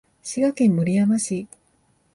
[0.23, 1.47] 滋賀県守山市